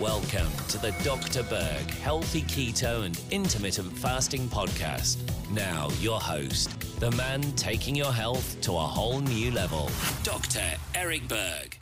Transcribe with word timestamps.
Welcome 0.00 0.48
to 0.68 0.78
the 0.78 0.92
Dr. 1.04 1.42
Berg 1.42 1.90
Healthy 1.90 2.40
Keto 2.44 3.04
and 3.04 3.20
Intermittent 3.30 3.92
Fasting 3.98 4.48
Podcast. 4.48 5.18
Now, 5.50 5.90
your 6.00 6.18
host, 6.18 6.70
the 7.00 7.10
man 7.10 7.42
taking 7.52 7.94
your 7.94 8.10
health 8.10 8.58
to 8.62 8.72
a 8.72 8.78
whole 8.78 9.20
new 9.20 9.50
level, 9.50 9.90
Dr. 10.22 10.62
Eric 10.94 11.28
Berg. 11.28 11.78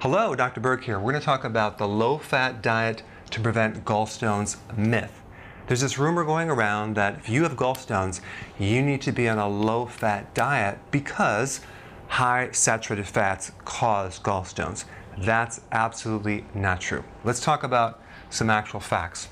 Hello, 0.00 0.34
Dr. 0.34 0.60
Berg 0.60 0.82
here. 0.82 0.98
We're 0.98 1.12
going 1.12 1.20
to 1.20 1.24
talk 1.24 1.44
about 1.44 1.78
the 1.78 1.86
low 1.86 2.18
fat 2.18 2.64
diet 2.64 3.04
to 3.30 3.40
prevent 3.40 3.84
gallstones 3.84 4.56
myth. 4.76 5.22
There's 5.68 5.82
this 5.82 5.98
rumor 5.98 6.24
going 6.24 6.50
around 6.50 6.96
that 6.96 7.18
if 7.18 7.28
you 7.28 7.44
have 7.44 7.54
gallstones, 7.54 8.20
you 8.58 8.82
need 8.82 9.02
to 9.02 9.12
be 9.12 9.28
on 9.28 9.38
a 9.38 9.48
low 9.48 9.86
fat 9.86 10.34
diet 10.34 10.80
because 10.90 11.60
high 12.08 12.50
saturated 12.50 13.06
fats 13.06 13.52
cause 13.64 14.18
gallstones. 14.18 14.84
That's 15.18 15.60
absolutely 15.72 16.44
not 16.54 16.80
true. 16.80 17.04
Let's 17.24 17.40
talk 17.40 17.62
about 17.62 18.02
some 18.30 18.50
actual 18.50 18.80
facts. 18.80 19.28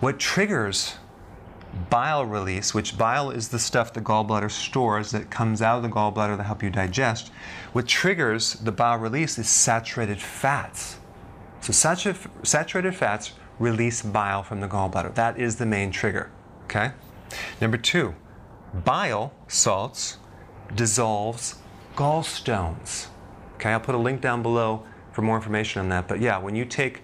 What 0.00 0.18
triggers 0.18 0.96
bile 1.90 2.24
release, 2.24 2.74
which 2.74 2.96
bile 2.96 3.30
is 3.30 3.48
the 3.48 3.58
stuff 3.58 3.92
the 3.92 4.00
gallbladder 4.00 4.50
stores 4.50 5.10
that 5.10 5.30
comes 5.30 5.62
out 5.62 5.76
of 5.78 5.82
the 5.82 5.88
gallbladder 5.88 6.36
to 6.36 6.42
help 6.42 6.62
you 6.62 6.70
digest, 6.70 7.30
what 7.72 7.86
triggers 7.86 8.54
the 8.54 8.72
bile 8.72 8.98
release 8.98 9.38
is 9.38 9.48
saturated 9.48 10.20
fats. 10.20 10.98
So 11.60 11.72
saturated, 11.72 12.94
fats 12.94 13.32
release 13.58 14.02
bile 14.02 14.42
from 14.42 14.60
the 14.60 14.68
gallbladder. 14.68 15.14
That 15.14 15.38
is 15.38 15.56
the 15.56 15.66
main 15.66 15.90
trigger. 15.90 16.30
Okay? 16.64 16.92
Number 17.60 17.76
two, 17.76 18.14
bile 18.84 19.32
salts 19.48 20.18
dissolves 20.74 21.56
gallstones. 21.96 23.08
Okay, 23.56 23.72
I'll 23.72 23.80
put 23.80 23.94
a 23.94 23.98
link 23.98 24.20
down 24.20 24.42
below 24.42 24.84
for 25.12 25.22
more 25.22 25.36
information 25.36 25.80
on 25.80 25.88
that. 25.88 26.08
But 26.08 26.20
yeah, 26.20 26.38
when 26.38 26.54
you 26.54 26.64
take 26.64 27.02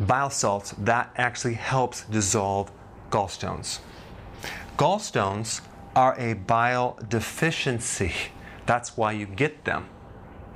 bile 0.00 0.30
salts, 0.30 0.74
that 0.78 1.12
actually 1.16 1.54
helps 1.54 2.04
dissolve 2.04 2.72
gallstones. 3.10 3.80
Gallstones 4.78 5.60
are 5.94 6.18
a 6.18 6.34
bile 6.34 6.98
deficiency. 7.08 8.12
That's 8.66 8.96
why 8.96 9.12
you 9.12 9.26
get 9.26 9.64
them. 9.64 9.88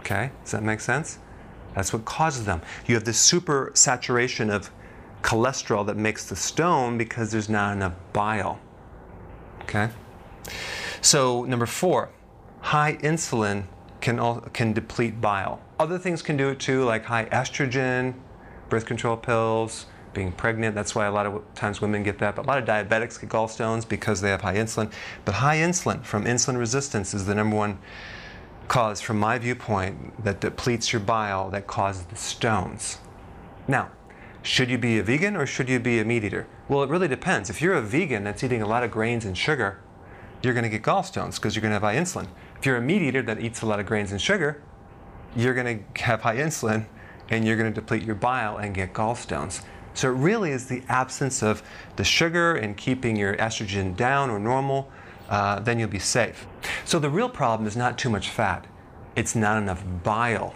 Okay, 0.01 0.31
does 0.43 0.53
that 0.53 0.63
make 0.63 0.81
sense? 0.81 1.19
That's 1.75 1.93
what 1.93 2.05
causes 2.05 2.45
them. 2.47 2.63
You 2.87 2.95
have 2.95 3.05
this 3.05 3.19
super 3.19 3.71
saturation 3.75 4.49
of 4.49 4.71
cholesterol 5.23 5.85
that 5.87 5.97
makes 5.97 6.27
the 6.27 6.37
stone 6.37 6.97
because 6.97 7.33
there's 7.33 7.49
not 7.49 7.73
enough 7.73 7.95
bile. 8.13 8.61
Okay? 9.63 9.89
So, 11.01 11.45
number 11.45 11.67
four, 11.67 12.11
high 12.61 12.97
insulin 13.03 13.65
can, 14.05 14.41
can 14.53 14.75
deplete 14.75 15.19
bile. 15.21 15.61
Other 15.81 15.99
things 15.99 16.21
can 16.21 16.37
do 16.37 16.51
it 16.51 16.61
too, 16.61 16.85
like 16.85 17.07
high 17.07 17.25
estrogen, 17.25 18.15
birth 18.69 18.85
control 18.85 19.17
pills, 19.17 19.87
being 20.13 20.31
pregnant. 20.31 20.75
That's 20.75 20.95
why 20.95 21.07
a 21.07 21.11
lot 21.11 21.25
of 21.25 21.43
times 21.55 21.81
women 21.81 22.03
get 22.03 22.19
that. 22.19 22.37
But 22.37 22.45
a 22.45 22.49
lot 22.49 22.59
of 22.59 22.67
diabetics 22.67 23.19
get 23.19 23.31
gallstones 23.31 23.89
because 23.89 24.21
they 24.21 24.29
have 24.29 24.43
high 24.43 24.57
insulin. 24.57 24.93
But 25.25 25.37
high 25.37 25.57
insulin 25.57 26.05
from 26.05 26.27
insulin 26.27 26.59
resistance 26.59 27.15
is 27.15 27.25
the 27.25 27.35
number 27.35 27.57
one 27.57 27.79
cause, 28.69 29.01
from 29.01 29.19
my 29.19 29.39
viewpoint, 29.39 30.23
that 30.23 30.39
depletes 30.39 30.93
your 30.93 31.01
bile 31.01 31.51
that 31.51 31.67
causes 31.67 32.05
the 32.05 32.17
stones. 32.17 32.99
Now, 33.67 33.91
should 34.43 34.69
you 34.69 34.77
be 34.77 34.99
a 34.99 35.03
vegan 35.03 35.35
or 35.35 35.47
should 35.47 35.71
you 35.71 35.81
be 35.81 35.99
a 35.99 36.05
meat 36.05 36.25
eater? 36.25 36.47
Well, 36.69 36.83
it 36.83 36.91
really 36.91 37.09
depends. 37.09 37.49
If 37.49 37.63
you're 37.63 37.75
a 37.75 37.83
vegan 37.83 38.25
that's 38.25 38.45
eating 38.45 38.61
a 38.61 38.67
lot 38.67 38.83
of 38.83 38.91
grains 38.91 39.25
and 39.25 39.37
sugar, 39.37 39.81
you're 40.43 40.53
going 40.53 40.65
to 40.65 40.71
get 40.71 40.83
gallstones 40.83 41.37
because 41.37 41.57
you're 41.57 41.63
going 41.63 41.71
to 41.71 41.81
have 41.81 41.83
high 41.83 41.97
insulin. 41.97 42.29
If 42.65 42.69
you're 42.69 42.79
a 42.79 42.81
meat 42.81 43.03
eater 43.03 43.21
that 43.21 43.43
eats 43.43 43.61
a 43.61 43.67
lot 43.67 43.79
of 43.79 43.85
grains 43.85 44.11
and 44.11 44.19
sugar, 44.19 44.63
you're 45.37 45.53
going 45.53 45.85
to 45.85 46.03
have 46.03 46.23
high 46.23 46.37
insulin 46.37 46.87
and 47.29 47.45
you're 47.45 47.59
going 47.59 47.71
to 47.71 47.79
deplete 47.79 48.05
your 48.05 48.15
bile 48.15 48.57
and 48.57 48.75
get 48.75 48.95
gallstones. 48.95 49.63
So 49.93 50.09
it 50.09 50.15
really 50.15 50.51
is 50.51 50.67
the 50.67 50.83
absence 50.89 51.43
of 51.43 51.63
the 51.97 52.05
sugar 52.05 52.55
and 52.55 52.75
keeping 52.75 53.17
your 53.17 53.37
estrogen 53.37 53.95
down 53.95 54.31
or 54.31 54.39
normal, 54.39 54.91
uh, 55.29 55.61
then 55.61 55.79
you'll 55.79 55.91
be 55.91 55.99
safe. 55.99 56.47
So 56.87 56.99
the 56.99 57.11
real 57.11 57.29
problem 57.29 57.69
is 57.69 57.77
not 57.77 57.99
too 57.99 58.09
much 58.09 58.31
fat, 58.31 58.67
it's 59.15 59.37
not 59.37 59.59
enough 59.59 59.85
bile. 60.03 60.55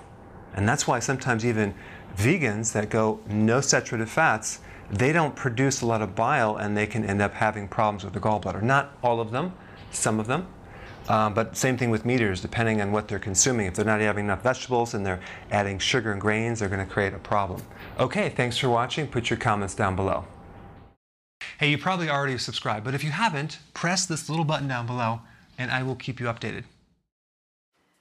And 0.54 0.66
that's 0.66 0.86
why 0.86 1.00
sometimes 1.00 1.44
even 1.44 1.74
vegans 2.16 2.72
that 2.72 2.88
go 2.88 3.20
no 3.28 3.60
saturated 3.60 4.08
fats, 4.08 4.60
they 4.90 5.12
don't 5.12 5.36
produce 5.36 5.82
a 5.82 5.86
lot 5.86 6.00
of 6.00 6.14
bile 6.14 6.56
and 6.56 6.74
they 6.74 6.86
can 6.86 7.04
end 7.04 7.20
up 7.20 7.34
having 7.34 7.68
problems 7.68 8.02
with 8.02 8.14
the 8.14 8.20
gallbladder. 8.20 8.62
Not 8.62 8.96
all 9.02 9.20
of 9.20 9.30
them, 9.30 9.52
some 9.90 10.18
of 10.18 10.26
them. 10.26 10.46
Um, 11.08 11.32
but 11.32 11.56
same 11.56 11.78
thing 11.78 11.90
with 11.90 12.04
meters, 12.04 12.42
depending 12.42 12.82
on 12.82 12.92
what 12.92 13.08
they're 13.08 13.18
consuming. 13.18 13.66
If 13.66 13.74
they're 13.74 13.84
not 13.84 14.00
having 14.00 14.26
enough 14.26 14.42
vegetables 14.42 14.92
and 14.92 15.04
they're 15.04 15.20
adding 15.50 15.78
sugar 15.78 16.12
and 16.12 16.20
grains, 16.20 16.60
they're 16.60 16.68
going 16.68 16.86
to 16.86 16.92
create 16.92 17.14
a 17.14 17.18
problem. 17.18 17.62
Okay, 17.98 18.28
thanks 18.28 18.58
for 18.58 18.68
watching. 18.68 19.06
Put 19.06 19.30
your 19.30 19.38
comments 19.38 19.74
down 19.74 19.96
below. 19.96 20.26
Hey, 21.58 21.70
you 21.70 21.78
probably 21.78 22.10
already 22.10 22.36
subscribed, 22.36 22.84
but 22.84 22.94
if 22.94 23.02
you 23.02 23.10
haven't, 23.10 23.58
press 23.72 24.04
this 24.06 24.28
little 24.28 24.44
button 24.44 24.68
down 24.68 24.86
below 24.86 25.20
and 25.56 25.70
I 25.70 25.82
will 25.82 25.96
keep 25.96 26.20
you 26.20 26.26
updated. 26.26 26.64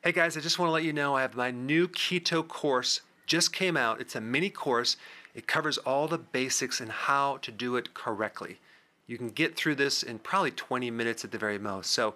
Hey 0.03 0.11
guys, 0.11 0.37
I 0.37 0.41
just 0.41 0.59
want 0.59 0.69
to 0.69 0.73
let 0.73 0.83
you 0.83 0.93
know 0.93 1.15
I 1.15 1.21
have 1.21 1.35
my 1.35 1.49
new 1.49 1.87
keto 1.87 2.47
course 2.47 3.01
just 3.25 3.51
came 3.51 3.75
out. 3.75 3.99
It's 3.99 4.15
a 4.15 4.21
mini 4.21 4.49
course. 4.49 4.95
It 5.33 5.47
covers 5.47 5.77
all 5.79 6.07
the 6.07 6.17
basics 6.17 6.79
and 6.79 6.91
how 6.91 7.37
to 7.37 7.51
do 7.51 7.75
it 7.75 7.93
correctly. 7.93 8.59
You 9.05 9.17
can 9.17 9.29
get 9.29 9.55
through 9.55 9.75
this 9.75 10.03
in 10.03 10.19
probably 10.19 10.51
20 10.51 10.91
minutes 10.91 11.25
at 11.25 11.31
the 11.31 11.37
very 11.37 11.57
most. 11.57 11.91
So 11.91 12.15